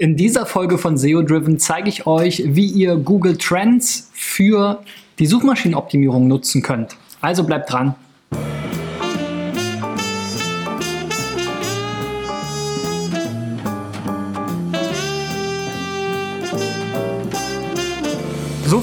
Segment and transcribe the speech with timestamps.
[0.00, 4.84] In dieser Folge von SEO Driven zeige ich euch, wie ihr Google Trends für
[5.18, 6.96] die Suchmaschinenoptimierung nutzen könnt.
[7.20, 7.96] Also bleibt dran.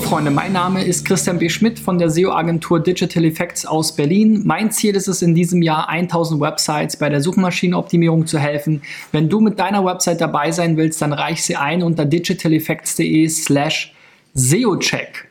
[0.06, 1.50] Freunde, mein Name ist Christian B.
[1.50, 4.44] Schmidt von der SEO-Agentur Digital Effects aus Berlin.
[4.46, 8.84] Mein Ziel ist es, in diesem Jahr 1000 Websites bei der Suchmaschinenoptimierung zu helfen.
[9.12, 13.96] Wenn du mit deiner Website dabei sein willst, dann reich sie ein unter digitaleffects.de slash
[14.36, 15.25] SEO-Check.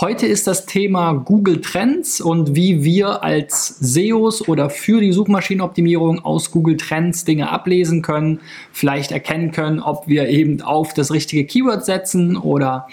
[0.00, 6.24] Heute ist das Thema Google Trends und wie wir als SEOs oder für die Suchmaschinenoptimierung
[6.24, 8.40] aus Google Trends Dinge ablesen können,
[8.72, 12.88] vielleicht erkennen können, ob wir eben auf das richtige Keyword setzen oder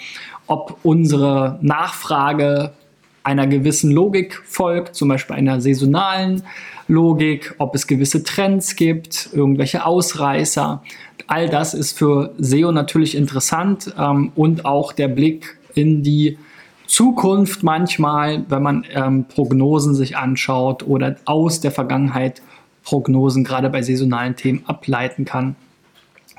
[0.46, 2.70] ob unsere Nachfrage
[3.24, 6.44] einer gewissen Logik folgt, zum Beispiel einer saisonalen
[6.86, 10.84] Logik, ob es gewisse Trends gibt, irgendwelche Ausreißer.
[11.26, 16.38] All das ist für SEO natürlich interessant ähm, und auch der Blick in die
[16.92, 22.42] Zukunft manchmal, wenn man ähm, Prognosen sich anschaut oder aus der Vergangenheit
[22.84, 25.56] Prognosen gerade bei saisonalen Themen ableiten kann,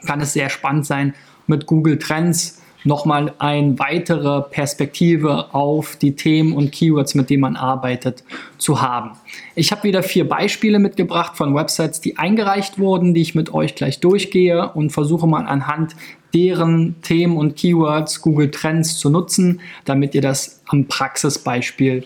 [0.05, 1.15] kann es sehr spannend sein,
[1.47, 7.55] mit Google Trends nochmal eine weitere Perspektive auf die Themen und Keywords, mit denen man
[7.55, 8.23] arbeitet,
[8.59, 9.17] zu haben.
[9.55, 13.73] Ich habe wieder vier Beispiele mitgebracht von Websites, die eingereicht wurden, die ich mit euch
[13.73, 15.95] gleich durchgehe und versuche mal anhand
[16.33, 22.05] deren Themen und Keywords Google Trends zu nutzen, damit ihr das am Praxisbeispiel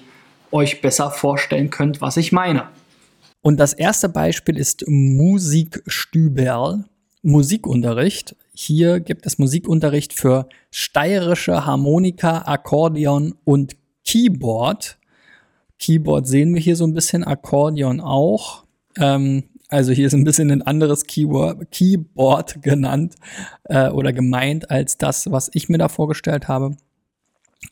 [0.52, 2.64] euch besser vorstellen könnt, was ich meine.
[3.42, 6.86] Und das erste Beispiel ist Musikstüberl.
[7.23, 8.36] Musikunterricht.
[8.53, 13.75] Hier gibt es Musikunterricht für steirische Harmonika, Akkordeon und
[14.06, 14.97] Keyboard.
[15.80, 18.64] Keyboard sehen wir hier so ein bisschen, Akkordeon auch.
[18.97, 23.16] Ähm, also hier ist ein bisschen ein anderes Keyword, Keyboard genannt
[23.66, 26.78] äh, oder gemeint als das, was ich mir da vorgestellt habe.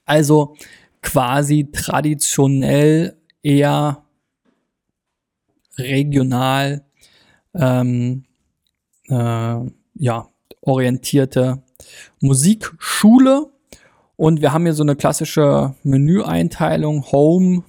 [0.06, 0.56] Also
[1.02, 4.04] quasi traditionell eher
[5.78, 6.84] regional
[7.54, 8.26] ähm,
[9.08, 9.58] äh,
[9.96, 10.30] ja,
[10.62, 11.64] orientierte
[12.20, 13.48] Musikschule.
[14.18, 17.64] Und wir haben hier so eine klassische Menüeinteilung, Home,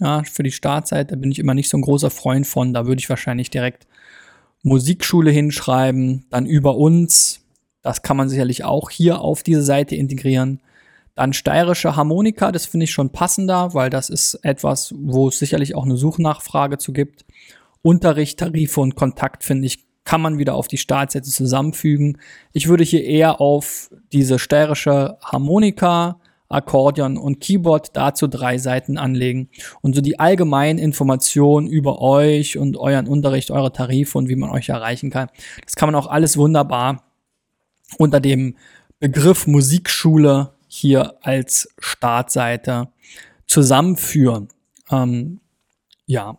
[0.00, 2.72] ja, für die Startseite bin ich immer nicht so ein großer Freund von.
[2.72, 3.86] Da würde ich wahrscheinlich direkt
[4.62, 7.44] Musikschule hinschreiben, dann über uns.
[7.82, 10.60] Das kann man sicherlich auch hier auf diese Seite integrieren.
[11.14, 15.74] Dann steirische Harmonika, das finde ich schon passender, weil das ist etwas, wo es sicherlich
[15.74, 17.24] auch eine Suchnachfrage zu gibt.
[17.82, 22.18] Unterricht, Tarife und Kontakt finde ich kann man wieder auf die Startsätze zusammenfügen.
[22.52, 26.18] Ich würde hier eher auf diese steirische Harmonika,
[26.50, 29.48] Akkordeon und Keyboard dazu drei Seiten anlegen
[29.80, 34.50] und so die allgemeinen Informationen über euch und euren Unterricht, eure Tarife und wie man
[34.50, 35.28] euch erreichen kann.
[35.64, 37.04] Das kann man auch alles wunderbar
[37.98, 38.56] unter dem
[38.98, 42.88] Begriff Musikschule hier als Startseite
[43.46, 44.48] zusammenführen.
[44.90, 45.40] Ähm,
[46.06, 46.38] ja.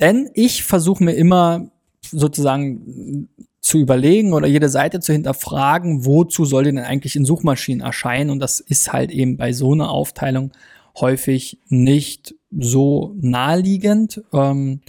[0.00, 1.70] Denn ich versuche mir immer
[2.02, 3.28] sozusagen
[3.62, 8.30] zu überlegen oder jede Seite zu hinterfragen, wozu soll die denn eigentlich in Suchmaschinen erscheinen?
[8.30, 10.50] Und das ist halt eben bei so einer Aufteilung
[11.00, 14.20] häufig nicht so naheliegend.
[14.32, 14.80] Ähm,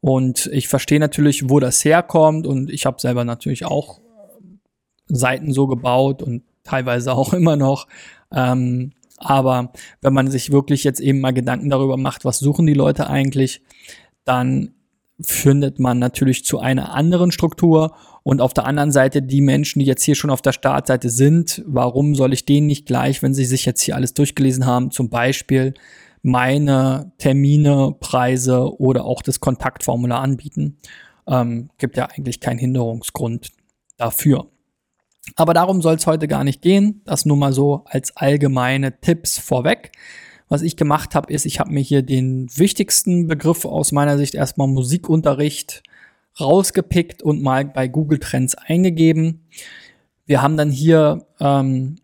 [0.00, 2.46] und ich verstehe natürlich, wo das herkommt.
[2.46, 4.00] Und ich habe selber natürlich auch
[5.06, 7.86] Seiten so gebaut und teilweise auch immer noch.
[8.32, 12.74] Ähm, aber wenn man sich wirklich jetzt eben mal Gedanken darüber macht, was suchen die
[12.74, 13.60] Leute eigentlich,
[14.24, 14.72] dann
[15.24, 19.86] findet man natürlich zu einer anderen Struktur und auf der anderen Seite die Menschen, die
[19.86, 23.44] jetzt hier schon auf der Startseite sind, warum soll ich denen nicht gleich, wenn sie
[23.44, 25.74] sich jetzt hier alles durchgelesen haben, zum Beispiel
[26.22, 30.78] meine Termine, Preise oder auch das Kontaktformular anbieten?
[31.26, 33.50] Ähm, gibt ja eigentlich keinen Hinderungsgrund
[33.96, 34.46] dafür.
[35.36, 37.02] Aber darum soll es heute gar nicht gehen.
[37.04, 39.92] Das nur mal so als allgemeine Tipps vorweg.
[40.48, 44.34] Was ich gemacht habe, ist, ich habe mir hier den wichtigsten Begriff aus meiner Sicht
[44.34, 45.82] erstmal Musikunterricht
[46.40, 49.46] rausgepickt und mal bei Google Trends eingegeben.
[50.26, 51.96] Wir haben dann hier ähm,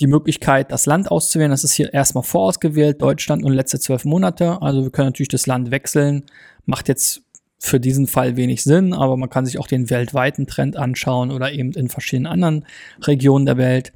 [0.00, 1.50] die Möglichkeit, das Land auszuwählen.
[1.50, 4.60] Das ist hier erstmal vorausgewählt, Deutschland und letzte zwölf Monate.
[4.60, 6.24] Also wir können natürlich das Land wechseln.
[6.66, 7.22] Macht jetzt
[7.58, 11.52] für diesen Fall wenig Sinn, aber man kann sich auch den weltweiten Trend anschauen oder
[11.52, 12.66] eben in verschiedenen anderen
[13.02, 13.92] Regionen der Welt.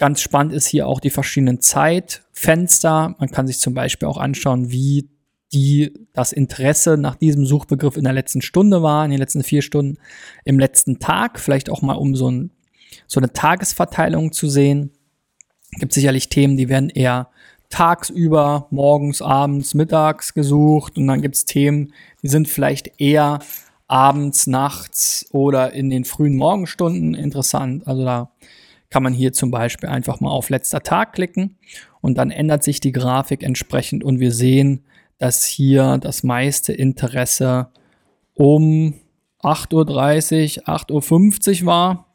[0.00, 3.14] Ganz spannend ist hier auch die verschiedenen Zeitfenster.
[3.18, 5.10] Man kann sich zum Beispiel auch anschauen, wie
[5.52, 9.60] die das Interesse nach diesem Suchbegriff in der letzten Stunde war, in den letzten vier
[9.60, 9.98] Stunden,
[10.46, 12.50] im letzten Tag, vielleicht auch mal um so, ein,
[13.06, 14.90] so eine Tagesverteilung zu sehen.
[15.72, 17.28] Gibt sicherlich Themen, die werden eher
[17.68, 21.92] tagsüber, morgens, abends, mittags gesucht und dann gibt es Themen,
[22.22, 23.40] die sind vielleicht eher
[23.86, 27.86] abends, nachts oder in den frühen Morgenstunden interessant.
[27.86, 28.30] Also da
[28.90, 31.56] kann man hier zum Beispiel einfach mal auf letzter Tag klicken
[32.00, 34.84] und dann ändert sich die Grafik entsprechend und wir sehen,
[35.18, 37.68] dass hier das meiste Interesse
[38.34, 38.94] um
[39.42, 42.06] 8.30 Uhr, 8.50 Uhr war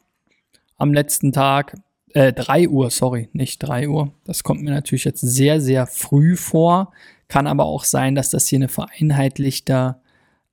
[0.76, 1.76] am letzten Tag.
[2.12, 4.12] Äh, 3 Uhr, sorry, nicht 3 Uhr.
[4.24, 6.92] Das kommt mir natürlich jetzt sehr, sehr früh vor.
[7.28, 9.96] Kann aber auch sein, dass das hier eine vereinheitlichte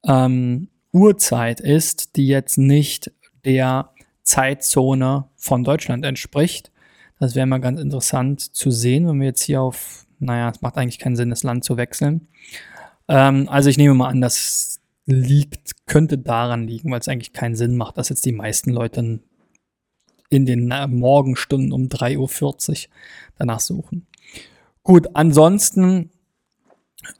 [0.05, 3.11] ähm, Uhrzeit ist, die jetzt nicht
[3.45, 3.89] der
[4.23, 6.71] Zeitzone von Deutschland entspricht.
[7.19, 10.77] Das wäre mal ganz interessant zu sehen, wenn wir jetzt hier auf, naja, es macht
[10.77, 12.27] eigentlich keinen Sinn, das Land zu wechseln.
[13.07, 17.55] Ähm, also ich nehme mal an, das liegt, könnte daran liegen, weil es eigentlich keinen
[17.55, 19.19] Sinn macht, dass jetzt die meisten Leute
[20.29, 22.93] in den Morgenstunden um 3.40 Uhr
[23.37, 24.07] danach suchen.
[24.81, 26.09] Gut, ansonsten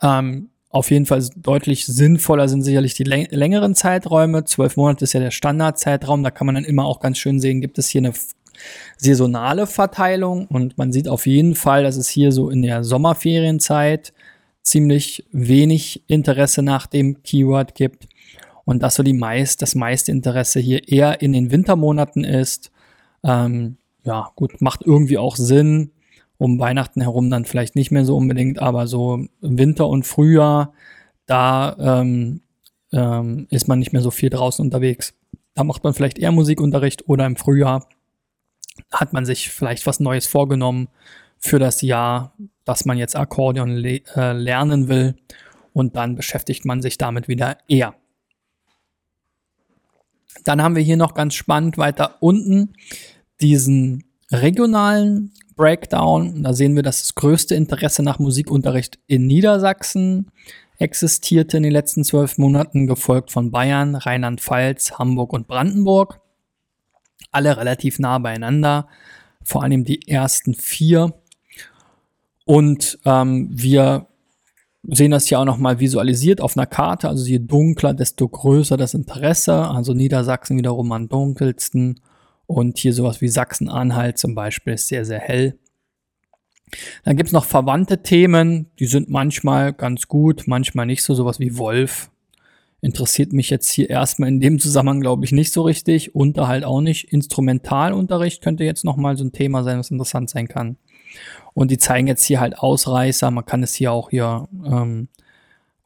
[0.02, 4.44] ähm, auf jeden Fall deutlich sinnvoller sind sicherlich die längeren Zeiträume.
[4.44, 6.24] Zwölf Monate ist ja der Standardzeitraum.
[6.24, 8.14] Da kann man dann immer auch ganz schön sehen, gibt es hier eine
[8.98, 10.48] saisonale Verteilung.
[10.48, 14.14] Und man sieht auf jeden Fall, dass es hier so in der Sommerferienzeit
[14.64, 18.08] ziemlich wenig Interesse nach dem Keyword gibt.
[18.66, 22.72] Und dass so die meist, das meiste Interesse hier eher in den Wintermonaten ist.
[23.24, 25.92] Ähm, ja, gut, macht irgendwie auch Sinn
[26.38, 30.74] um Weihnachten herum dann vielleicht nicht mehr so unbedingt, aber so Winter und Frühjahr,
[31.26, 32.42] da ähm,
[32.92, 35.14] ähm, ist man nicht mehr so viel draußen unterwegs.
[35.54, 37.88] Da macht man vielleicht eher Musikunterricht oder im Frühjahr
[38.92, 40.90] hat man sich vielleicht was Neues vorgenommen
[41.38, 42.34] für das Jahr,
[42.66, 45.16] dass man jetzt Akkordeon le äh, lernen will
[45.74, 47.96] und dann beschäftigt man sich damit wieder eher.
[50.46, 52.74] Dann haben wir hier noch ganz spannend weiter unten
[53.42, 56.44] diesen regionalen Breakdown.
[56.44, 60.32] Da sehen wir, dass das größte Interesse nach Musikunterricht in Niedersachsen
[60.80, 66.20] existierte in den letzten zwölf Monaten, gefolgt von Bayern, Rheinland-Pfalz, Hamburg und Brandenburg.
[67.32, 68.88] Alle relativ nah beieinander,
[69.44, 71.14] vor allem die ersten vier.
[72.46, 74.08] Und ähm, wir
[74.84, 77.08] sehen das hier auch nochmal visualisiert auf einer Karte.
[77.08, 79.70] Also je dunkler, desto größer das Interesse.
[79.70, 82.02] Also Niedersachsen wiederum am dunkelsten
[82.46, 85.58] und hier sowas wie Sachsen-Anhalt zum Beispiel ist sehr, sehr hell.
[87.04, 91.40] Dann gibt es noch verwandte Themen, die sind manchmal ganz gut, manchmal nicht so, sowas
[91.40, 92.10] wie Wolf.
[92.82, 96.16] Interessiert mich jetzt hier erstmal in dem Zusammenhang, glaube ich, nicht so richtig.
[96.16, 97.14] Unterhalt auch nicht.
[97.14, 100.76] Instrumentalunterricht könnte jetzt nochmal so ein Thema sein, was interessant sein kann.
[101.54, 103.32] Und die zeigen jetzt hier halt Ausreißer.
[103.32, 105.08] Man kann es hier auch hier ähm,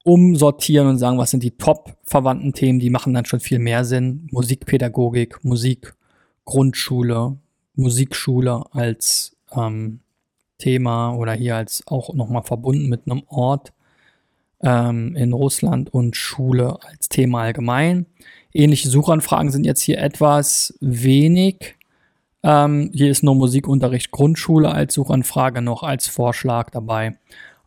[0.03, 2.79] umsortieren und sagen, was sind die top verwandten Themen.
[2.79, 4.27] Die machen dann schon viel mehr Sinn.
[4.31, 5.93] Musikpädagogik, Musik,
[6.47, 7.37] Grundschule,
[7.75, 9.99] Musikschule als ähm,
[10.57, 13.73] Thema oder hier als auch nochmal verbunden mit einem Ort
[14.61, 18.05] ähm, in Russland und Schule als Thema allgemein.
[18.53, 21.75] Ähnliche Suchanfragen sind jetzt hier etwas wenig.
[22.43, 27.17] Ähm, hier ist nur Musikunterricht Grundschule als Suchanfrage noch als Vorschlag dabei.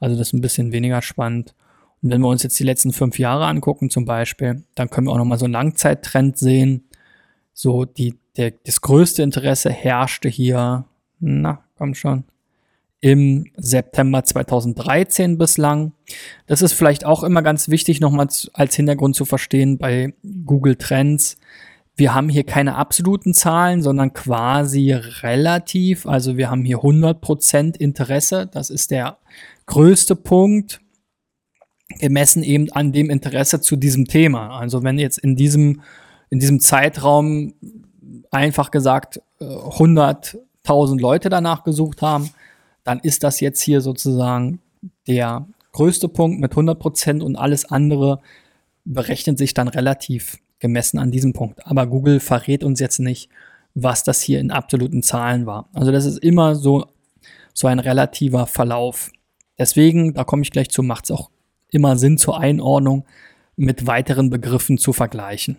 [0.00, 1.54] Also das ist ein bisschen weniger spannend.
[2.02, 5.12] Und wenn wir uns jetzt die letzten fünf Jahre angucken zum Beispiel, dann können wir
[5.12, 6.88] auch nochmal so einen Langzeittrend sehen.
[7.52, 10.84] So die der, das größte Interesse herrschte hier,
[11.18, 12.24] na, komm schon,
[13.00, 15.92] im September 2013 bislang.
[16.46, 21.38] Das ist vielleicht auch immer ganz wichtig, nochmal als Hintergrund zu verstehen bei Google Trends.
[21.96, 26.06] Wir haben hier keine absoluten Zahlen, sondern quasi relativ.
[26.06, 28.48] Also wir haben hier 100% Interesse.
[28.50, 29.18] Das ist der
[29.66, 30.80] größte Punkt,
[31.98, 34.58] gemessen eben an dem Interesse zu diesem Thema.
[34.58, 35.82] Also wenn jetzt in diesem,
[36.28, 37.54] in diesem Zeitraum
[38.30, 42.30] einfach gesagt 100.000 äh, Leute danach gesucht haben,
[42.84, 44.60] dann ist das jetzt hier sozusagen
[45.06, 48.20] der größte Punkt mit 100 Prozent und alles andere
[48.84, 51.66] berechnet sich dann relativ gemessen an diesem Punkt.
[51.66, 53.28] Aber Google verrät uns jetzt nicht,
[53.74, 55.68] was das hier in absoluten Zahlen war.
[55.72, 56.86] Also das ist immer so,
[57.54, 59.10] so ein relativer Verlauf.
[59.58, 61.30] Deswegen, da komme ich gleich zu, macht es auch
[61.70, 63.04] immer Sinn zur Einordnung
[63.56, 65.56] mit weiteren Begriffen zu vergleichen.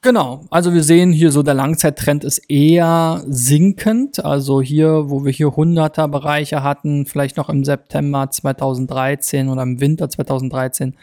[0.00, 4.24] Genau, also wir sehen hier so, der Langzeittrend ist eher sinkend.
[4.24, 9.80] Also hier, wo wir hier 100er Bereiche hatten, vielleicht noch im September 2013 oder im
[9.80, 10.94] Winter 2013,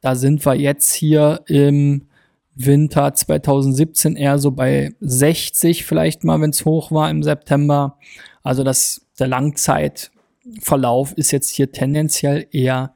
[0.00, 2.06] da sind wir jetzt hier im
[2.54, 7.98] Winter 2017 eher so bei 60 vielleicht mal, wenn es hoch war im September.
[8.42, 12.94] Also das, der Langzeitverlauf ist jetzt hier tendenziell eher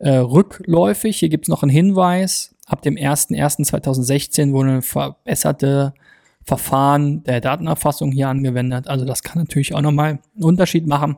[0.00, 1.18] äh, rückläufig.
[1.18, 5.94] Hier gibt es noch einen Hinweis ab dem 01.01.2016 wurde verbesserte
[6.42, 8.88] Verfahren der Datenerfassung hier angewendet.
[8.88, 11.16] Also das kann natürlich auch nochmal einen Unterschied machen.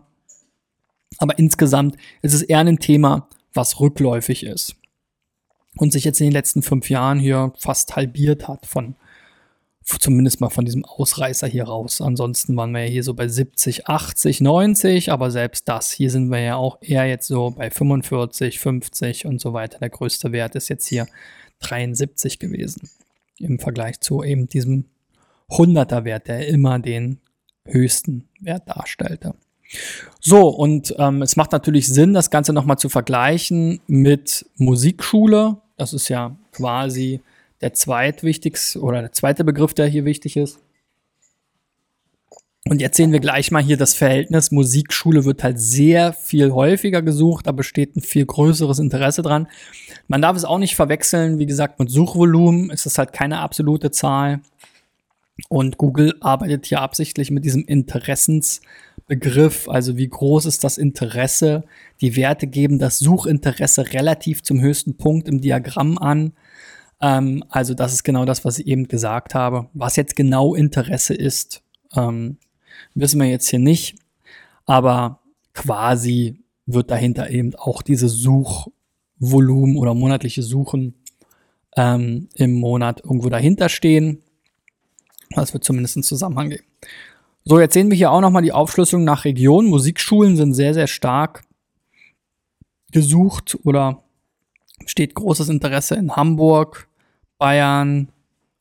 [1.18, 4.76] Aber insgesamt ist es eher ein Thema, was rückläufig ist.
[5.76, 8.96] und sich jetzt in den letzten fünf Jahren hier fast halbiert hat von
[9.98, 12.00] zumindest mal von diesem Ausreißer hier raus.
[12.00, 16.28] Ansonsten waren wir ja hier so bei 70, 80, 90, aber selbst das, hier sind
[16.28, 19.78] wir ja auch eher jetzt so bei 45, 50 und so weiter.
[19.78, 21.06] Der größte Wert ist jetzt hier
[21.60, 22.90] 73 gewesen
[23.38, 24.84] im Vergleich zu eben diesem
[25.50, 27.20] 100er Wert, der immer den
[27.64, 29.34] höchsten Wert darstellte.
[30.20, 35.58] So, und ähm, es macht natürlich Sinn, das Ganze nochmal zu vergleichen mit Musikschule.
[35.76, 37.20] Das ist ja quasi
[37.60, 40.60] der zweitwichtigste oder der zweite Begriff, der hier wichtig ist.
[42.68, 44.50] Und jetzt sehen wir gleich mal hier das Verhältnis.
[44.50, 49.48] Musikschule wird halt sehr viel häufiger gesucht, da besteht ein viel größeres Interesse dran.
[50.06, 53.90] Man darf es auch nicht verwechseln, wie gesagt, mit Suchvolumen ist es halt keine absolute
[53.90, 54.40] Zahl.
[55.48, 61.64] Und Google arbeitet hier absichtlich mit diesem Interessensbegriff, also wie groß ist das Interesse.
[62.00, 66.32] Die Werte geben das Suchinteresse relativ zum höchsten Punkt im Diagramm an.
[67.00, 69.68] Ähm, also das ist genau das, was ich eben gesagt habe.
[69.74, 71.62] Was jetzt genau Interesse ist,
[71.94, 72.38] ähm,
[72.94, 73.96] wissen wir jetzt hier nicht.
[74.66, 75.20] Aber
[75.54, 80.94] quasi wird dahinter eben auch diese Suchvolumen oder monatliche Suchen
[81.76, 84.22] ähm, im Monat irgendwo dahinter stehen.
[85.30, 86.64] Das wird zumindest einen Zusammenhang geben.
[87.44, 89.66] So, jetzt sehen wir hier auch nochmal die Aufschlüsselung nach Region.
[89.66, 91.44] Musikschulen sind sehr, sehr stark
[92.92, 94.02] gesucht oder
[94.86, 96.87] steht großes Interesse in Hamburg,
[97.38, 98.08] Bayern,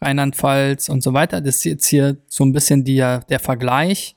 [0.01, 1.41] Rheinland-Pfalz und so weiter.
[1.41, 4.15] Das ist jetzt hier so ein bisschen die, der Vergleich.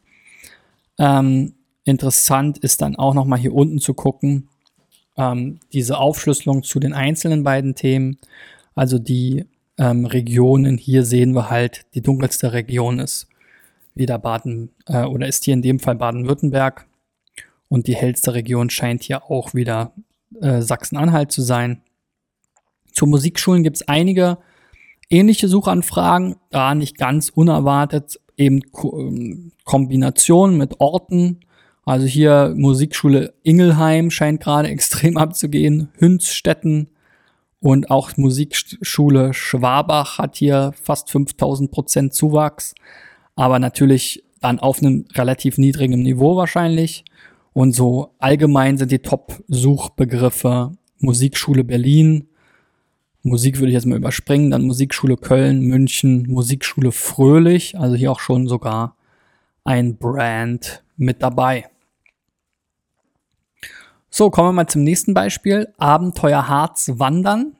[0.99, 4.49] Ähm, interessant ist dann auch nochmal hier unten zu gucken,
[5.17, 8.19] ähm, diese Aufschlüsselung zu den einzelnen beiden Themen.
[8.75, 9.47] Also die
[9.79, 13.29] ähm, Regionen, hier sehen wir halt, die dunkelste Region ist
[13.95, 16.87] wieder Baden äh, oder ist hier in dem Fall Baden-Württemberg
[17.69, 19.93] und die hellste Region scheint hier auch wieder
[20.41, 21.83] äh, Sachsen-Anhalt zu sein.
[22.93, 24.39] Zu Musikschulen gibt es einige
[25.11, 31.41] ähnliche Suchanfragen, da nicht ganz unerwartet eben Ko ähm, Kombinationen mit Orten.
[31.85, 36.89] Also hier Musikschule Ingelheim scheint gerade extrem abzugehen, Hünzstetten
[37.61, 42.75] und auch Musikschule Schwabach hat hier fast 5000 Prozent Zuwachs,
[43.37, 47.05] aber natürlich dann auf einem relativ niedrigen Niveau wahrscheinlich.
[47.53, 52.29] Und so allgemein sind die Top-Suchbegriffe Musikschule Berlin,
[53.23, 58.21] Musik würde ich jetzt mal überspringen, dann Musikschule Köln, München, Musikschule Fröhlich, also hier auch
[58.21, 58.97] schon sogar
[59.65, 61.69] ein Brand mit dabei.
[64.09, 65.69] So, kommen wir mal zum nächsten Beispiel.
[65.79, 67.57] Abenteuer Harz wandern.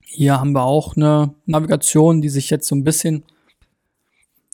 [0.00, 3.24] Hier haben wir auch eine Navigation, die sich jetzt so ein bisschen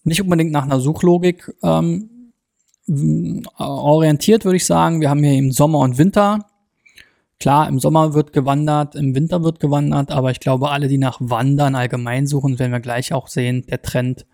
[0.05, 2.33] nicht unbedingt nach einer Suchlogik ähm,
[3.57, 5.01] orientiert, würde ich sagen.
[5.01, 6.50] Wir haben hier im Sommer und Winter
[7.41, 11.19] Klar, im Sommer wird gewandert, im Winter wird gewandert, aber ich glaube, alle, die nach
[11.21, 14.27] Wandern allgemein suchen, werden wir gleich auch sehen, der Trend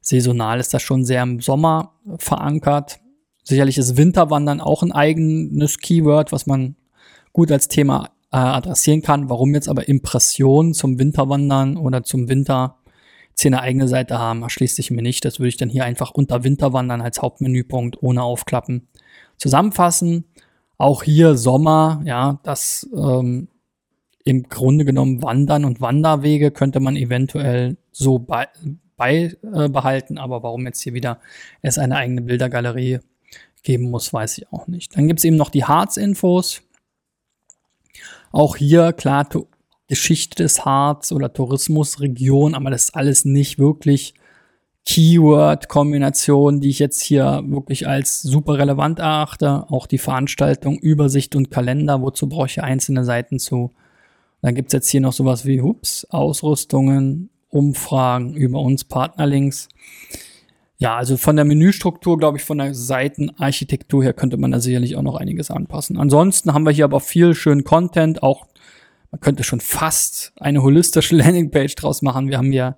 [0.00, 3.00] saisonal ist das schon sehr im Sommer verankert.
[3.42, 6.76] Sicherlich ist Winterwandern auch ein eigenes Keyword, was man
[7.32, 9.28] gut als Thema äh, adressieren kann.
[9.28, 12.76] Warum jetzt aber Impressionen zum Winterwandern oder zum Winter
[13.44, 15.24] eine eigene Seite haben, erschließt sich mir nicht.
[15.24, 18.88] Das würde ich dann hier einfach unter Winterwandern als Hauptmenüpunkt ohne Aufklappen
[19.36, 20.24] zusammenfassen.
[20.78, 23.48] Auch hier Sommer, ja, das ähm,
[24.24, 28.48] im Grunde genommen Wandern und Wanderwege könnte man eventuell so bei,
[28.96, 31.20] beibehalten, äh, aber warum jetzt hier wieder
[31.62, 32.98] es eine eigene Bildergalerie
[33.62, 34.96] geben muss, weiß ich auch nicht.
[34.96, 36.62] Dann gibt es eben noch die Harz-Infos.
[38.32, 39.28] Auch hier, klar,
[39.88, 44.14] Geschichte des Harz oder Tourismusregion, aber das ist alles nicht wirklich
[44.86, 49.64] Keyword-Kombination, die ich jetzt hier wirklich als super relevant erachte.
[49.68, 53.72] Auch die Veranstaltung, Übersicht und Kalender, wozu brauche ich einzelne Seiten zu.
[54.42, 59.68] Dann gibt's jetzt hier noch sowas wie Hups, Ausrüstungen, Umfragen über uns, Partnerlinks.
[60.78, 64.94] Ja, also von der Menüstruktur, glaube ich, von der Seitenarchitektur her könnte man da sicherlich
[64.96, 65.96] auch noch einiges anpassen.
[65.98, 68.46] Ansonsten haben wir hier aber viel schönen Content, auch
[69.10, 72.28] man könnte schon fast eine holistische Landingpage draus machen.
[72.28, 72.76] Wir haben hier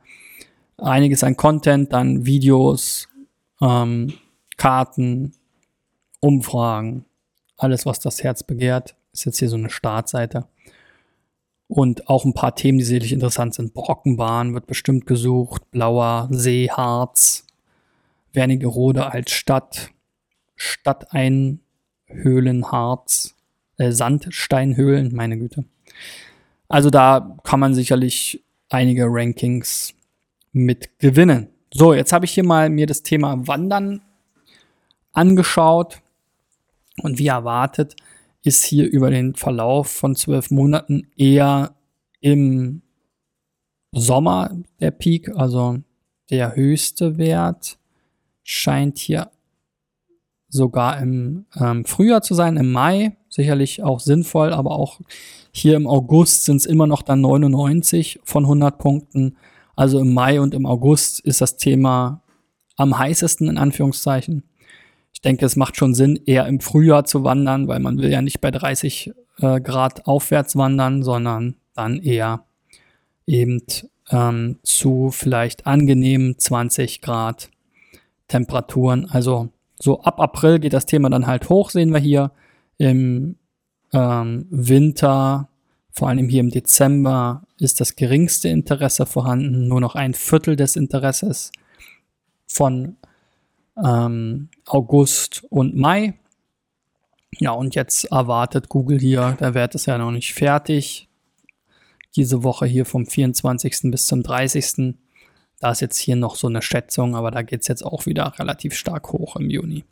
[0.79, 3.09] einiges an Content, dann Videos,
[3.61, 4.15] ähm,
[4.57, 5.33] Karten,
[6.21, 7.05] Umfragen,
[7.57, 8.97] alles, was das Herz begehrt.
[9.13, 10.47] Ist jetzt hier so eine Startseite.
[11.67, 13.75] Und auch ein paar Themen, die sicherlich interessant sind.
[13.75, 17.47] Brockenbahn wird bestimmt gesucht, Blauer See, Harz,
[18.33, 19.91] Wernigerode als Stadt,
[20.57, 21.61] Stadteinhöhlen,
[22.73, 23.35] Harz,
[23.77, 25.65] äh, Sandsteinhöhlen, meine Güte.
[26.69, 29.95] Also da kann man sicherlich einige Rankings
[30.65, 31.49] mit gewinnen.
[31.73, 34.03] So, jetzt habe ich hier mal mir das Thema Wandern
[35.13, 36.01] angeschaut
[37.03, 37.97] und wie erwartet
[38.43, 41.75] ist hier über den Verlauf von zwölf Monaten eher
[42.21, 42.83] im
[43.93, 45.79] Sommer der Peak, also
[46.31, 47.79] der höchste Wert
[48.43, 49.31] scheint hier
[50.49, 53.17] sogar im ähm, Frühjahr zu sein, im Mai.
[53.29, 55.01] Sicherlich auch sinnvoll, aber auch
[55.53, 59.37] hier im August sind es immer noch dann 99 von 100 Punkten.
[59.79, 62.21] Also im Mai und im August ist das Thema
[62.75, 64.43] am heißesten in Anführungszeichen.
[65.13, 68.21] Ich denke, es macht schon Sinn, eher im Frühjahr zu wandern, weil man will ja
[68.21, 72.45] nicht bei 30 äh, Grad aufwärts wandern, sondern dann eher
[73.25, 73.63] eben
[74.11, 77.49] ähm, zu vielleicht angenehmen 20 Grad
[78.27, 79.09] Temperaturen.
[79.09, 82.33] Also so ab April geht das Thema dann halt hoch, sehen wir hier.
[82.79, 83.37] Im
[83.93, 85.49] ähm, Winter,
[85.93, 90.77] vor allem hier im Dezember, ist das geringste Interesse vorhanden, nur noch ein Viertel des
[90.77, 91.53] Interesses
[92.47, 92.97] von
[93.83, 96.15] ähm, August und Mai.
[97.39, 101.09] Ja, und jetzt erwartet Google hier, der Wert ist ja noch nicht fertig.
[102.17, 103.91] Diese Woche hier vom 24.
[103.91, 104.95] bis zum 30.
[105.61, 108.33] Da ist jetzt hier noch so eine Schätzung, aber da geht es jetzt auch wieder
[108.39, 109.85] relativ stark hoch im Juni.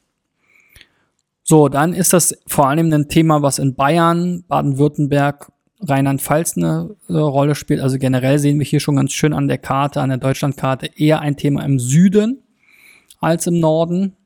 [1.42, 7.12] So, dann ist das vor allem ein Thema, was in Bayern, Baden-Württemberg, Rheinland-Pfalz eine äh,
[7.14, 7.80] Rolle spielt.
[7.80, 11.20] Also generell sehen wir hier schon ganz schön an der Karte, an der Deutschlandkarte, eher
[11.20, 12.42] ein Thema im Süden
[13.20, 14.16] als im Norden.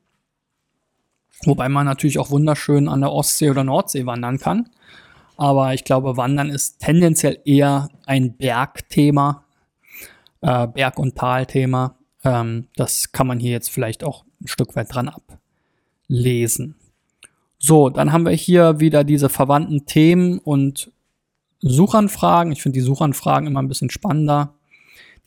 [1.43, 4.69] Wobei man natürlich auch wunderschön an der Ostsee oder Nordsee wandern kann.
[5.37, 9.43] Aber ich glaube, Wandern ist tendenziell eher ein Bergthema
[10.41, 11.95] äh, Berg- und Talthema.
[12.23, 15.11] Ähm, das kann man hier jetzt vielleicht auch ein Stück weit dran
[16.09, 16.75] ablesen.
[17.57, 20.91] So, dann haben wir hier wieder diese verwandten Themen und
[21.61, 22.51] Suchanfragen.
[22.51, 24.55] Ich finde die Suchanfragen immer ein bisschen spannender.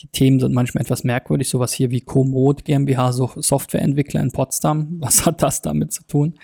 [0.01, 4.97] Die Themen sind manchmal etwas merkwürdig, sowas hier wie Komoot GmbH, so Softwareentwickler in Potsdam.
[5.01, 6.35] Was hat das damit zu tun?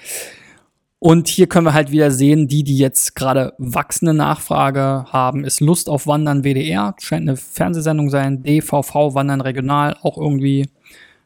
[1.02, 5.60] Und hier können wir halt wieder sehen, die, die jetzt gerade wachsende Nachfrage haben, ist
[5.60, 10.68] Lust auf Wandern WDR, scheint eine Fernsehsendung sein, DVV Wandern Regional, auch irgendwie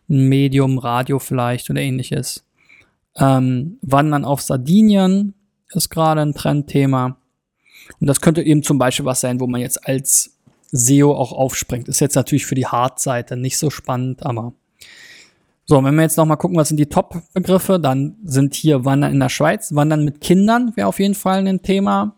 [0.08, 2.44] ein Medium, Radio vielleicht oder ähnliches.
[3.16, 5.34] Ähm, Wandern auf Sardinien
[5.72, 7.16] ist gerade ein Trendthema.
[8.00, 10.36] Und das könnte eben zum Beispiel was sein, wo man jetzt als
[10.70, 11.88] SEO auch aufspringt.
[11.88, 14.52] Ist jetzt natürlich für die Hard-Seite nicht so spannend, aber
[15.66, 19.20] so, wenn wir jetzt nochmal gucken, was sind die Top-Begriffe, dann sind hier Wandern in
[19.20, 19.74] der Schweiz.
[19.74, 22.16] Wandern mit Kindern wäre auf jeden Fall ein Thema,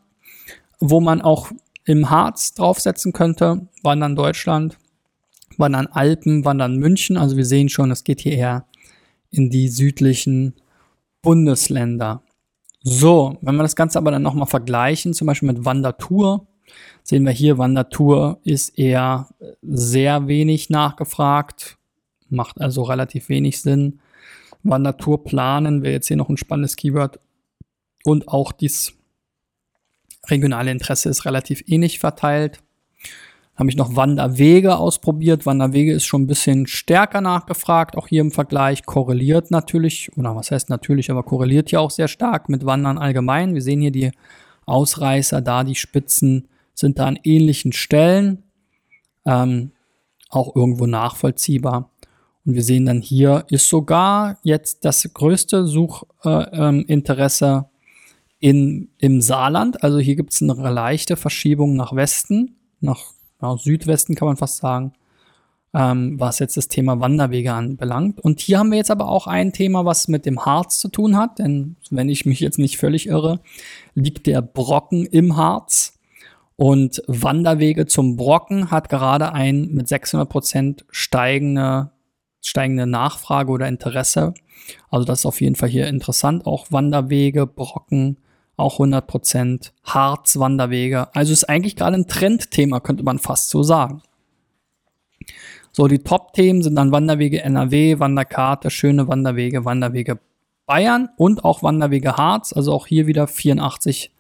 [0.81, 1.53] wo man auch
[1.85, 3.69] im Harz draufsetzen könnte.
[3.85, 4.79] Wandern Deutschland,
[5.59, 7.17] Wandern Alpen, Wandern München.
[7.17, 8.67] Also wir sehen schon, es geht hier eher
[9.31, 10.55] in die südlichen
[11.23, 12.23] Bundesländer.
[12.89, 16.47] So, wenn wir das Ganze aber dann nochmal vergleichen, zum Beispiel mit Wandertour,
[17.03, 19.29] sehen wir hier, Wandertour ist eher
[19.63, 21.79] sehr wenig nachgefragt
[22.29, 24.01] macht also relativ wenig Sinn.
[24.63, 27.21] Wandertour planen wäre jetzt hier noch ein spannendes Keyword.
[28.05, 28.95] Und auch dies
[30.29, 32.63] regionale Interesse ist relativ ähnlich verteilt.
[33.57, 35.47] Habe ich noch Wanderwege ausprobiert.
[35.47, 38.85] Wanderwege ist schon ein bisschen stärker nachgefragt, auch hier im Vergleich.
[38.85, 43.55] Korreliert natürlich, oder was heißt natürlich, aber korreliert ja auch sehr stark mit Wandern allgemein.
[43.55, 44.11] Wir sehen hier die
[44.67, 48.43] Ausreißer da, die Spitzen sind da an ähnlichen Stellen.
[49.25, 49.71] Ähm,
[50.29, 51.91] auch irgendwo nachvollziehbar.
[52.45, 57.67] Und wir sehen dann hier ist sogar jetzt das größte Suchinteresse
[58.41, 59.83] äh, ähm, im Saarland.
[59.83, 64.59] Also hier gibt es eine leichte Verschiebung nach Westen, nach ja, Südwesten kann man fast
[64.59, 64.93] sagen,
[65.75, 68.21] ähm, was jetzt das Thema Wanderwege anbelangt.
[68.21, 71.17] Und hier haben wir jetzt aber auch ein Thema, was mit dem Harz zu tun
[71.17, 71.39] hat.
[71.39, 73.41] Denn wenn ich mich jetzt nicht völlig irre,
[73.95, 75.99] liegt der Brocken im Harz.
[76.57, 81.91] Und Wanderwege zum Brocken hat gerade ein mit 600 Prozent steigende
[82.47, 84.35] steigende Nachfrage oder Interesse.
[84.91, 86.47] Also das ist auf jeden Fall hier interessant.
[86.47, 88.19] Auch Wanderwege, Brocken,
[88.57, 89.73] auch 100 Prozent.
[89.85, 91.15] Harz-Wanderwege.
[91.15, 94.03] Also ist eigentlich gerade ein Trendthema, könnte man fast so sagen.
[95.73, 100.19] So, die Top-Themen sind dann Wanderwege NRW, Wanderkarte, schöne Wanderwege, Wanderwege
[100.65, 102.53] Bayern und auch Wanderwege Harz.
[102.53, 104.11] Also auch hier wieder 84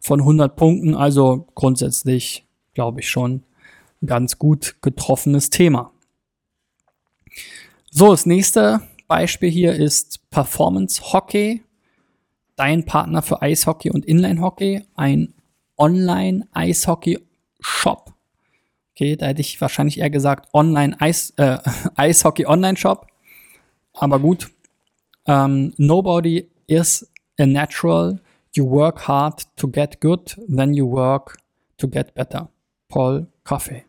[0.00, 0.94] von 100 Punkten.
[0.94, 3.42] Also grundsätzlich, glaube ich, schon
[4.02, 5.92] ein ganz gut getroffenes Thema.
[7.90, 11.62] So, das nächste Beispiel hier ist Performance Hockey.
[12.58, 14.84] Dein Partner für Eishockey und Inline-Hockey.
[14.94, 15.32] Ein
[15.76, 18.12] Online-Eishockey-Shop.
[18.94, 21.58] Okay, da hätte ich wahrscheinlich eher gesagt Online-Eis, äh.
[23.94, 24.50] Aber gut.
[25.24, 28.20] Um, ähm, nobody is a natural.
[28.54, 31.36] You work hard to get good, then you work
[31.76, 32.48] to get better.
[32.88, 33.84] Paul Kaffee.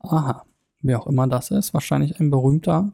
[0.00, 0.46] Aha
[0.82, 2.92] wer auch immer das ist, wahrscheinlich ein berühmter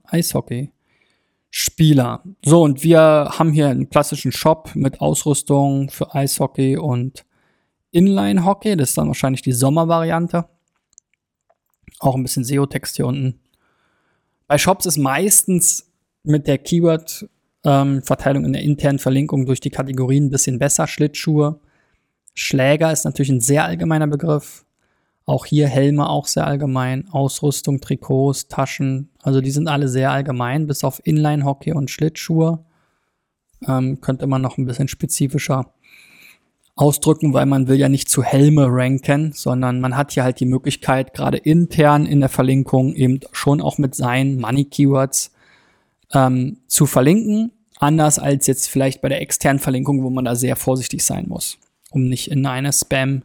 [1.51, 2.23] Eishockey-Spieler.
[2.45, 7.25] So, und wir haben hier einen klassischen Shop mit Ausrüstung für Eishockey und
[7.91, 8.77] Inline-Hockey.
[8.77, 10.47] Das ist dann wahrscheinlich die Sommervariante.
[12.01, 13.41] Auch ein bisschen SEO-Text hier unten.
[14.47, 15.91] Bei Shops ist meistens
[16.23, 20.87] mit der Keyword-Verteilung ähm, in der internen Verlinkung durch die Kategorien ein bisschen besser.
[20.87, 21.61] Schlittschuhe.
[22.35, 24.65] Schläger ist natürlich ein sehr allgemeiner Begriff.
[25.29, 30.67] Auch hier Helme auch sehr allgemein, Ausrüstung, Trikots, Taschen, also die sind alle sehr allgemein,
[30.67, 32.64] bis auf Inline-Hockey und Schlittschuhe.
[33.67, 35.75] Ähm, könnte man noch ein bisschen spezifischer
[36.77, 40.47] ausdrücken, weil man will ja nicht zu Helme ranken, sondern man hat hier halt die
[40.47, 45.33] Möglichkeit, gerade intern in der Verlinkung eben schon auch mit seinen Money-Keywords
[46.14, 47.53] ähm, zu verlinken.
[47.79, 51.59] Anders als jetzt vielleicht bei der externen Verlinkung, wo man da sehr vorsichtig sein muss,
[51.91, 53.25] um nicht in eine Spam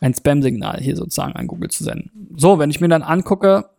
[0.00, 2.10] ein Spam-Signal hier sozusagen an Google zu senden.
[2.36, 3.70] So, wenn ich mir dann angucke,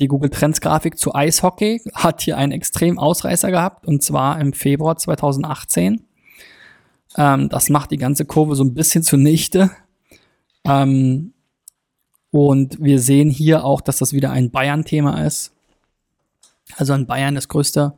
[0.00, 4.52] die Google Trends Grafik zu Eishockey hat hier einen extrem Ausreißer gehabt und zwar im
[4.52, 6.04] Februar 2018.
[7.16, 9.70] Ähm, das macht die ganze Kurve so ein bisschen zunichte.
[10.64, 11.32] Ähm,
[12.30, 15.52] und wir sehen hier auch, dass das wieder ein Bayern-Thema ist.
[16.76, 17.94] Also in Bayern das größte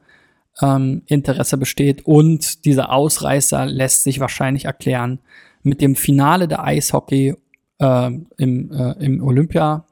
[0.61, 5.21] ähm, Interesse besteht und dieser Ausreißer lässt sich wahrscheinlich erklären
[5.67, 7.35] mit dem Finale der Eishockey
[7.79, 9.85] äh, im, äh, im Olympia,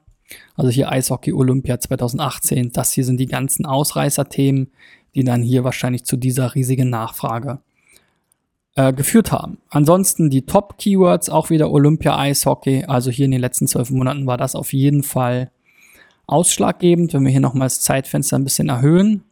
[0.55, 2.71] also hier Eishockey Olympia 2018.
[2.71, 4.71] Das hier sind die ganzen Ausreißerthemen,
[5.13, 7.59] die dann hier wahrscheinlich zu dieser riesigen Nachfrage
[8.75, 9.59] äh, geführt haben.
[9.69, 12.85] Ansonsten die Top-Keywords, auch wieder Olympia Eishockey.
[12.85, 15.51] Also hier in den letzten zwölf Monaten war das auf jeden Fall
[16.27, 17.13] ausschlaggebend.
[17.13, 19.23] Wenn wir hier nochmal das Zeitfenster ein bisschen erhöhen,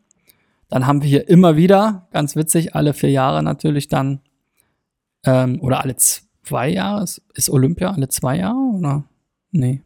[0.69, 4.21] dann haben wir hier immer wieder, ganz witzig, alle vier Jahre natürlich dann,
[5.25, 5.95] ähm, oder alle
[6.43, 7.03] zwei Jahre?
[7.03, 9.03] Ist Olympia alle zwei Jahre oder?
[9.51, 9.81] Nee.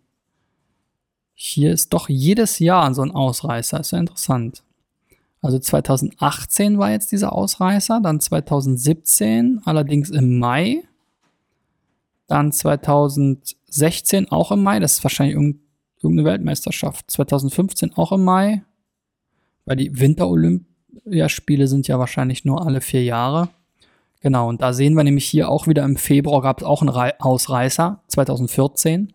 [1.33, 3.79] Hier ist doch jedes Jahr so ein Ausreißer.
[3.79, 4.63] Ist ja interessant.
[5.41, 10.83] Also 2018 war jetzt dieser Ausreißer, dann 2017, allerdings im Mai.
[12.27, 15.35] Dann 2016 auch im Mai, das ist wahrscheinlich
[16.01, 17.09] irgendeine Weltmeisterschaft.
[17.11, 18.63] 2015 auch im Mai,
[19.65, 23.49] weil die Winterolympiaspiele sind ja wahrscheinlich nur alle vier Jahre.
[24.21, 27.11] Genau, und da sehen wir nämlich hier auch wieder im Februar gab es auch einen
[27.19, 29.13] Ausreißer, 2014.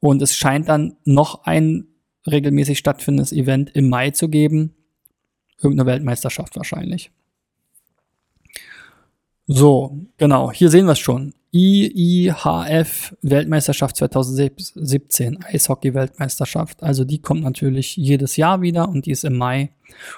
[0.00, 1.86] Und es scheint dann noch ein
[2.26, 4.74] regelmäßig stattfindendes Event im Mai zu geben.
[5.60, 7.10] Irgendeine Weltmeisterschaft wahrscheinlich.
[9.46, 11.32] So, genau, hier sehen wir es schon.
[11.52, 16.82] IIHF Weltmeisterschaft 2017, Eishockey-Weltmeisterschaft.
[16.82, 19.70] Also die kommt natürlich jedes Jahr wieder und die ist im Mai.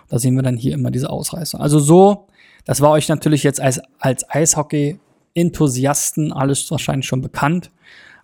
[0.09, 1.61] Da sehen wir dann hier immer diese Ausreißer.
[1.61, 2.27] Also so
[2.65, 7.71] das war euch natürlich jetzt als, als Eishockey-Enthusiasten alles wahrscheinlich schon bekannt.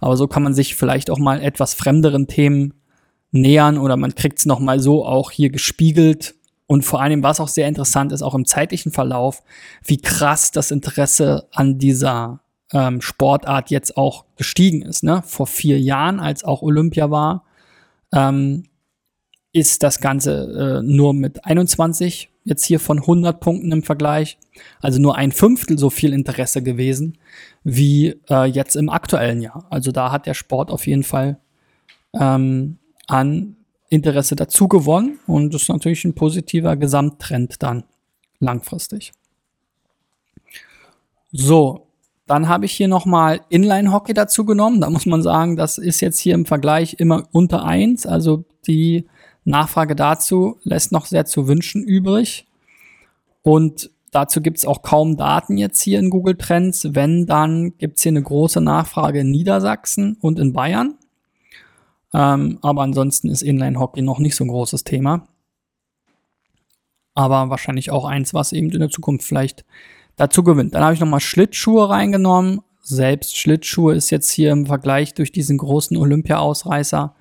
[0.00, 2.74] Aber so kann man sich vielleicht auch mal etwas fremderen Themen
[3.32, 6.34] nähern oder man kriegt es nochmal so auch hier gespiegelt.
[6.66, 9.42] Und vor allem, was auch sehr interessant ist, auch im zeitlichen Verlauf,
[9.84, 12.40] wie krass das Interesse an dieser
[12.72, 15.04] ähm, Sportart jetzt auch gestiegen ist.
[15.04, 15.22] Ne?
[15.24, 17.44] Vor vier Jahren, als auch Olympia war,
[18.12, 18.64] ähm,
[19.52, 24.38] ist das Ganze äh, nur mit 21 jetzt hier von 100 Punkten im Vergleich,
[24.80, 27.18] also nur ein Fünftel so viel Interesse gewesen
[27.64, 29.66] wie äh, jetzt im aktuellen Jahr.
[29.68, 31.38] Also da hat der Sport auf jeden Fall
[32.14, 32.78] ähm,
[33.08, 33.56] an
[33.88, 37.84] Interesse dazu gewonnen und das ist natürlich ein positiver Gesamttrend dann
[38.38, 39.12] langfristig.
[41.32, 41.88] So,
[42.26, 44.80] dann habe ich hier nochmal Inline-Hockey dazu genommen.
[44.80, 48.06] Da muss man sagen, das ist jetzt hier im Vergleich immer unter eins.
[48.06, 49.06] Also die
[49.46, 52.46] Nachfrage dazu lässt noch sehr zu wünschen übrig.
[53.42, 56.88] Und dazu gibt es auch kaum Daten jetzt hier in Google Trends.
[56.90, 60.98] Wenn, dann gibt es hier eine große Nachfrage in Niedersachsen und in Bayern.
[62.12, 65.28] Ähm, aber ansonsten ist Inline-Hockey noch nicht so ein großes Thema.
[67.14, 69.64] Aber wahrscheinlich auch eins, was eben in der Zukunft vielleicht
[70.16, 70.74] dazu gewinnt.
[70.74, 72.62] Dann habe ich nochmal Schlittschuhe reingenommen.
[72.82, 77.14] Selbst Schlittschuhe ist jetzt hier im Vergleich durch diesen großen Olympia-Ausreißer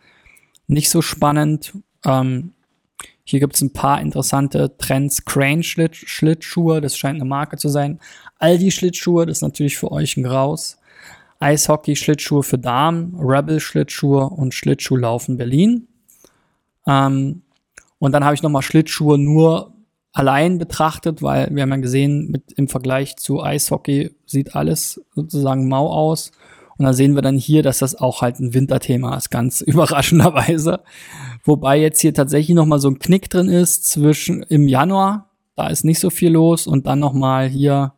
[0.67, 1.73] nicht so spannend.
[2.05, 2.53] Ähm,
[3.23, 5.25] hier gibt es ein paar interessante Trends.
[5.25, 7.99] Crane -Schlitt Schlittschuhe, das scheint eine Marke zu sein.
[8.37, 10.77] Aldi Schlittschuhe, das ist natürlich für euch ein Graus.
[11.39, 15.87] Eishockey Schlittschuhe für Damen, Rebel Schlittschuhe und Schlittschuhlaufen Berlin.
[16.87, 17.41] Ähm,
[17.99, 19.73] und dann habe ich nochmal Schlittschuhe nur
[20.13, 25.67] allein betrachtet, weil wir haben ja gesehen, mit, im Vergleich zu Eishockey sieht alles sozusagen
[25.67, 26.31] mau aus.
[26.77, 30.81] Und da sehen wir dann hier, dass das auch halt ein Winterthema ist, ganz überraschenderweise.
[31.45, 35.85] Wobei jetzt hier tatsächlich nochmal so ein Knick drin ist zwischen im Januar, da ist
[35.85, 37.93] nicht so viel los und dann nochmal hier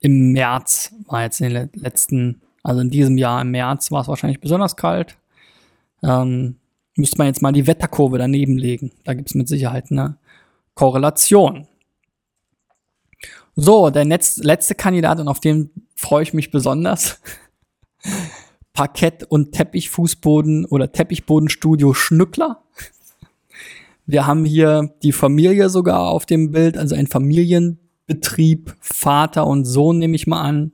[0.00, 4.08] im März war jetzt in den letzten, also in diesem Jahr im März war es
[4.08, 5.16] wahrscheinlich besonders kalt.
[6.02, 6.56] Ähm,
[6.96, 8.90] müsste man jetzt mal die Wetterkurve daneben legen.
[9.04, 10.16] Da gibt es mit Sicherheit eine
[10.74, 11.68] Korrelation.
[13.54, 17.20] So, der letzte Kandidat, und auf den freue ich mich besonders,
[18.72, 22.62] Parkett- und Teppichfußboden oder Teppichbodenstudio Schnückler.
[24.06, 29.98] Wir haben hier die Familie sogar auf dem Bild, also ein Familienbetrieb, Vater und Sohn
[29.98, 30.72] nehme ich mal an.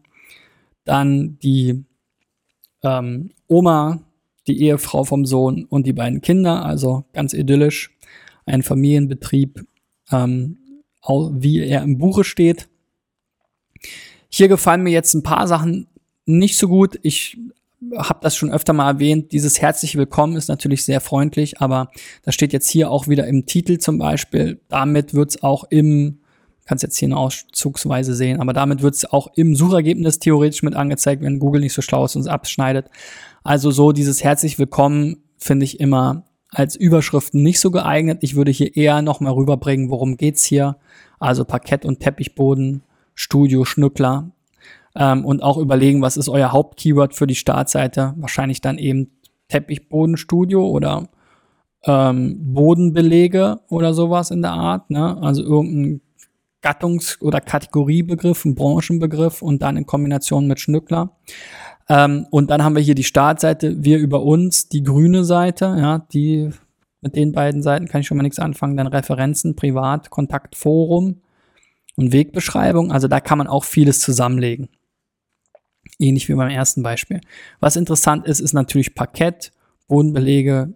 [0.84, 1.84] Dann die
[2.82, 4.00] ähm, Oma,
[4.46, 7.94] die Ehefrau vom Sohn und die beiden Kinder, also ganz idyllisch.
[8.46, 9.66] Ein Familienbetrieb,
[10.10, 10.56] ähm,
[11.32, 12.68] wie er im Buche steht.
[14.30, 15.86] Hier gefallen mir jetzt ein paar Sachen
[16.24, 16.98] nicht so gut.
[17.02, 17.38] Ich
[17.96, 19.32] habe das schon öfter mal erwähnt.
[19.32, 21.90] Dieses herzlich willkommen ist natürlich sehr freundlich, aber
[22.24, 24.60] das steht jetzt hier auch wieder im Titel zum Beispiel.
[24.68, 26.18] Damit wird's auch im,
[26.64, 31.22] kannst jetzt hier eine Auszugsweise sehen, aber damit wird's auch im Suchergebnis theoretisch mit angezeigt,
[31.22, 32.86] wenn Google nicht so schlau ist und es abschneidet.
[33.44, 38.18] Also so dieses herzlich willkommen finde ich immer als Überschrift nicht so geeignet.
[38.22, 40.76] Ich würde hier eher nochmal rüberbringen, worum geht's hier.
[41.20, 42.82] Also Parkett und Teppichboden,
[43.14, 44.30] Studio, Schnückler.
[44.98, 48.14] Ähm, und auch überlegen, was ist euer Hauptkeyword für die Startseite.
[48.16, 49.12] Wahrscheinlich dann eben
[49.48, 51.08] Teppichbodenstudio oder
[51.84, 54.90] ähm, Bodenbelege oder sowas in der Art.
[54.90, 55.16] Ne?
[55.22, 56.00] Also irgendein
[56.62, 61.16] Gattungs- oder Kategoriebegriff, ein Branchenbegriff und dann in Kombination mit Schnückler.
[61.88, 65.98] Ähm, und dann haben wir hier die Startseite, wir über uns, die grüne Seite, ja,
[66.12, 66.50] die
[67.00, 68.76] mit den beiden Seiten kann ich schon mal nichts anfangen.
[68.76, 71.22] Dann Referenzen, Privat, Kontakt, Forum
[71.94, 72.90] und Wegbeschreibung.
[72.90, 74.68] Also da kann man auch vieles zusammenlegen.
[75.98, 77.20] Ähnlich wie beim ersten Beispiel.
[77.60, 79.52] Was interessant ist, ist natürlich Parkett,
[79.88, 80.74] Bodenbelege,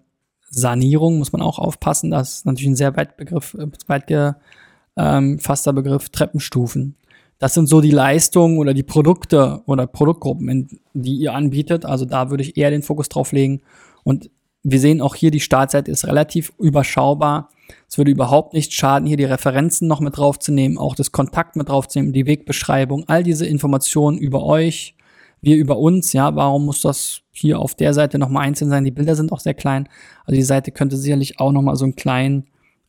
[0.51, 2.11] Sanierung, muss man auch aufpassen.
[2.11, 6.11] Das ist natürlich ein sehr weit, Begriff, äh, weit gefasster Begriff.
[6.11, 6.97] Treppenstufen.
[7.39, 11.85] Das sind so die Leistungen oder die Produkte oder Produktgruppen, die ihr anbietet.
[11.85, 13.63] Also da würde ich eher den Fokus drauf legen.
[14.05, 14.31] Und
[14.63, 17.51] wir sehen auch hier, die Startseite ist relativ überschaubar.
[17.89, 21.69] Es würde überhaupt nicht schaden, hier die Referenzen noch mit draufzunehmen, auch das Kontakt mit
[21.69, 24.95] draufzunehmen, die Wegbeschreibung, all diese Informationen über euch,
[25.43, 28.85] wir über uns, ja, warum muss das hier auf der Seite nochmal einzeln sein?
[28.85, 29.89] Die Bilder sind auch sehr klein.
[30.25, 32.45] Also die Seite könnte sicherlich auch nochmal so einen kleinen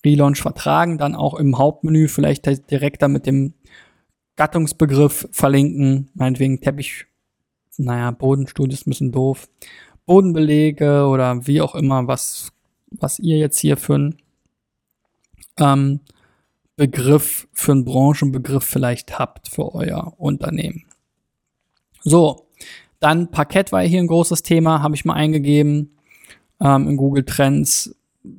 [0.05, 3.53] Relaunch vertragen, dann auch im Hauptmenü vielleicht direkt da mit dem
[4.35, 7.05] Gattungsbegriff verlinken, meinetwegen Teppich,
[7.77, 9.49] naja, Bodenstudio ist ein bisschen doof.
[10.05, 12.51] Bodenbelege oder wie auch immer, was,
[12.91, 14.17] was ihr jetzt hier für ein
[15.57, 16.01] ähm,
[16.75, 20.83] Begriff, für einen Branchenbegriff vielleicht habt für euer Unternehmen.
[22.03, 22.47] So,
[22.99, 25.97] dann Parkett war hier ein großes Thema, habe ich mal eingegeben
[26.61, 27.95] ähm, in Google Trends.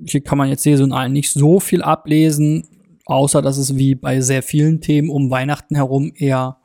[0.06, 2.66] Hier kann man jetzt saisonal nicht so viel ablesen,
[3.04, 6.58] außer dass es wie bei sehr vielen Themen um Weihnachten herum eher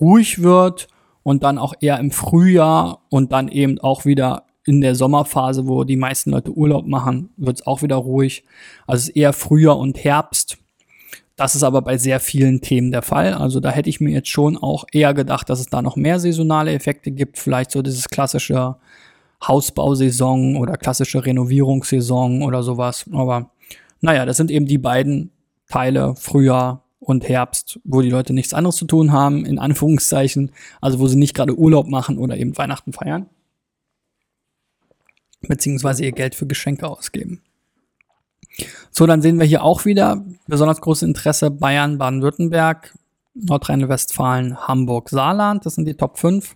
[0.00, 0.88] ruhig wird
[1.22, 5.84] und dann auch eher im Frühjahr und dann eben auch wieder in der Sommerphase, wo
[5.84, 8.44] die meisten Leute Urlaub machen, wird es auch wieder ruhig.
[8.86, 10.58] Also es ist eher Frühjahr und Herbst.
[11.36, 13.34] Das ist aber bei sehr vielen Themen der Fall.
[13.34, 16.20] Also da hätte ich mir jetzt schon auch eher gedacht, dass es da noch mehr
[16.20, 17.38] saisonale Effekte gibt.
[17.38, 18.76] Vielleicht so dieses klassische
[19.46, 23.06] Hausbausaison oder klassische Renovierungssaison oder sowas.
[23.12, 23.50] Aber
[24.00, 25.32] naja, das sind eben die beiden
[25.68, 30.52] Teile, Frühjahr und Herbst, wo die Leute nichts anderes zu tun haben, in Anführungszeichen.
[30.80, 33.26] Also wo sie nicht gerade Urlaub machen oder eben Weihnachten feiern.
[35.40, 37.42] Beziehungsweise ihr Geld für Geschenke ausgeben.
[38.90, 42.94] So, dann sehen wir hier auch wieder besonders großes Interesse Bayern, Baden-Württemberg,
[43.34, 45.66] Nordrhein-Westfalen, Hamburg, Saarland.
[45.66, 46.54] Das sind die Top 5.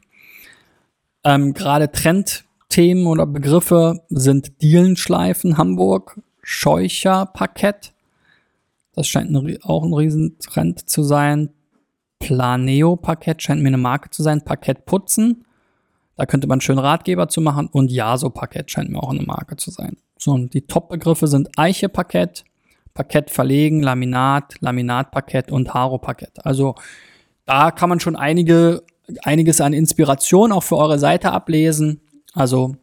[1.24, 7.92] Ähm, Gerade Trendthemen oder Begriffe sind Dielenschleifen Hamburg, Scheucher Parkett.
[8.94, 11.50] Das scheint ein, auch ein Riesentrend zu sein.
[12.20, 14.44] Planeo Parkett scheint mir eine Marke zu sein.
[14.44, 15.44] Parkett putzen.
[16.16, 17.68] Da könnte man schön Ratgeber zu machen.
[17.70, 19.96] Und Yaso Parkett scheint mir auch eine Marke zu sein.
[20.18, 22.44] So, und die Top-Begriffe sind Eiche-Parkett,
[22.92, 26.44] Parkett verlegen, Laminat, Laminatparkett und Haro-Parkett.
[26.44, 26.74] Also
[27.46, 28.82] da kann man schon einige,
[29.22, 32.00] einiges an Inspiration auch für eure Seite ablesen.
[32.34, 32.74] Also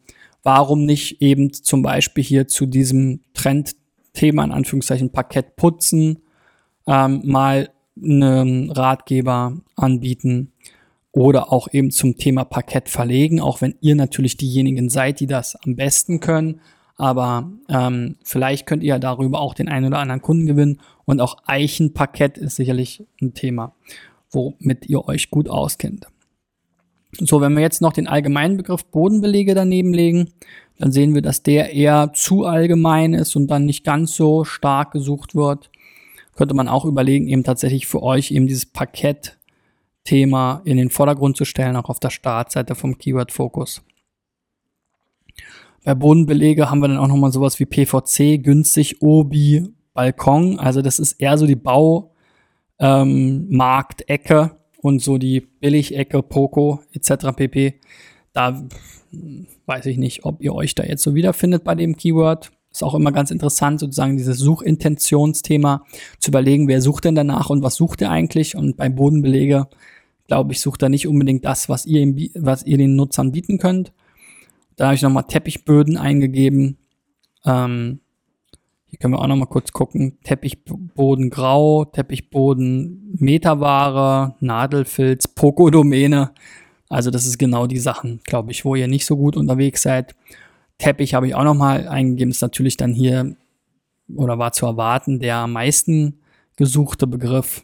[0.42, 6.20] warum nicht eben zum Beispiel hier zu diesem Trendthema in Anführungszeichen Parkett putzen
[6.88, 7.70] ähm, mal
[8.02, 10.52] einen Ratgeber anbieten
[11.12, 15.56] oder auch eben zum Thema Parkett verlegen, auch wenn ihr natürlich diejenigen seid, die das
[15.56, 16.62] am besten können
[16.98, 20.80] aber ähm, vielleicht könnt ihr darüber auch den einen oder anderen Kunden gewinnen.
[21.04, 23.76] Und auch Eichenparkett ist sicherlich ein Thema,
[24.32, 26.08] womit ihr euch gut auskennt.
[27.20, 30.34] So, wenn wir jetzt noch den allgemeinen Begriff Bodenbelege daneben legen,
[30.78, 34.92] dann sehen wir, dass der eher zu allgemein ist und dann nicht ganz so stark
[34.92, 35.70] gesucht wird.
[36.36, 41.46] Könnte man auch überlegen, eben tatsächlich für euch eben dieses Parkett-Thema in den Vordergrund zu
[41.46, 43.82] stellen, auch auf der Startseite vom Keyword Focus.
[45.86, 50.58] Bei Bodenbelege haben wir dann auch nochmal sowas wie PVC, günstig, Obi, Balkon.
[50.58, 52.10] Also das ist eher so die Baumarktecke
[54.36, 54.50] ähm,
[54.82, 57.28] und so die Billigecke, Poco etc.
[57.36, 57.80] pp.
[58.34, 58.66] da
[59.68, 62.52] weiß ich nicht, ob ihr euch da jetzt so wiederfindet bei dem Keyword.
[62.72, 65.84] Ist auch immer ganz interessant, sozusagen dieses Suchintentionsthema
[66.18, 68.56] zu überlegen, wer sucht denn danach und was sucht er eigentlich?
[68.56, 69.68] Und beim Bodenbelege,
[70.26, 73.94] glaube ich, sucht er nicht unbedingt das, was ihr, was ihr den Nutzern bieten könnt.
[74.76, 76.78] Da habe ich nochmal Teppichböden eingegeben.
[77.46, 78.00] Ähm,
[78.88, 80.18] hier können wir auch nochmal kurz gucken.
[80.24, 86.32] Teppichboden grau, Teppichboden Meterware, Nadelfilz, Pokodomäne.
[86.90, 90.16] Also das ist genau die Sachen, glaube ich, wo ihr nicht so gut unterwegs seid.
[90.78, 92.32] Teppich habe ich auch nochmal eingegeben.
[92.32, 93.36] Ist natürlich dann hier
[94.14, 96.20] oder war zu erwarten der am meisten
[96.56, 97.64] gesuchte Begriff.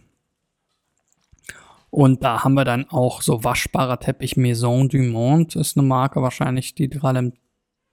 [1.91, 6.21] Und da haben wir dann auch so waschbarer Teppich Maison du Monde ist eine Marke
[6.21, 7.33] wahrscheinlich, die gerade im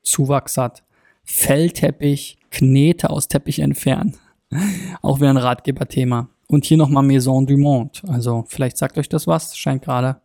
[0.03, 0.85] Zuwachs hat.
[1.25, 4.17] Fellteppich, Knete aus Teppich entfernen.
[5.03, 6.29] auch wieder ein Ratgeberthema.
[6.47, 8.01] Und hier nochmal Maison du Monde.
[8.07, 9.59] Also vielleicht sagt euch das was.
[9.59, 10.23] Scheint gerade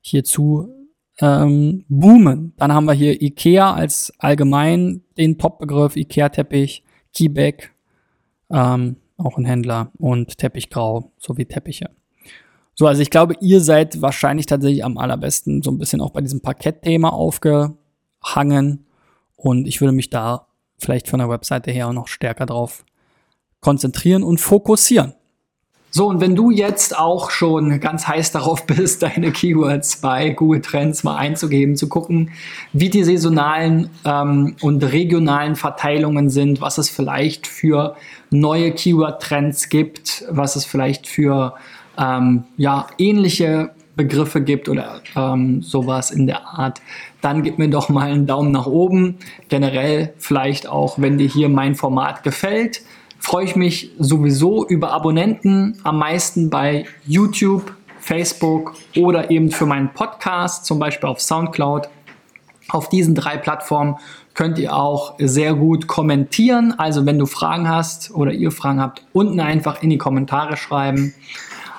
[0.00, 0.72] hier zu
[1.20, 2.54] ähm, boomen.
[2.56, 7.74] Dann haben wir hier Ikea als allgemein den Top-Begriff, Ikea-Teppich, Keyback,
[8.50, 11.90] ähm, auch ein Händler und Teppichgrau sowie Teppiche.
[12.78, 16.20] So, also ich glaube, ihr seid wahrscheinlich tatsächlich am allerbesten so ein bisschen auch bei
[16.20, 18.86] diesem Parkettthema aufgehangen
[19.34, 20.46] und ich würde mich da
[20.78, 22.84] vielleicht von der Webseite her auch noch stärker drauf
[23.60, 25.14] konzentrieren und fokussieren.
[25.90, 30.60] So, und wenn du jetzt auch schon ganz heiß darauf bist, deine Keywords bei Google
[30.60, 32.30] Trends mal einzugeben, zu gucken,
[32.72, 37.96] wie die saisonalen ähm, und regionalen Verteilungen sind, was es vielleicht für
[38.30, 41.54] neue Keyword-Trends gibt, was es vielleicht für
[41.98, 46.80] ähm, ja, ähnliche Begriffe gibt oder ähm, sowas in der Art,
[47.20, 49.18] dann gib mir doch mal einen Daumen nach oben.
[49.48, 52.82] Generell vielleicht auch, wenn dir hier mein Format gefällt
[53.18, 59.92] freue ich mich sowieso über Abonnenten am meisten bei YouTube, Facebook oder eben für meinen
[59.92, 61.88] Podcast, zum Beispiel auf SoundCloud.
[62.70, 63.96] Auf diesen drei Plattformen
[64.34, 66.74] könnt ihr auch sehr gut kommentieren.
[66.78, 71.14] Also wenn du Fragen hast oder ihr Fragen habt, unten einfach in die Kommentare schreiben.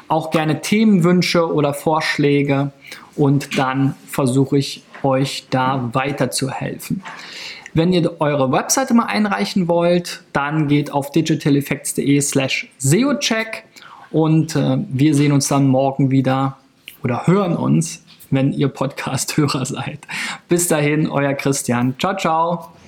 [0.09, 2.71] Auch gerne Themenwünsche oder Vorschläge
[3.15, 7.03] und dann versuche ich euch da weiterzuhelfen.
[7.73, 13.63] Wenn ihr eure Webseite mal einreichen wollt, dann geht auf digitaleffects.de slash SEOcheck
[14.11, 16.57] und äh, wir sehen uns dann morgen wieder
[17.03, 19.99] oder hören uns, wenn ihr Podcast-Hörer seid.
[20.47, 21.95] Bis dahin, euer Christian.
[21.99, 22.78] Ciao, ciao.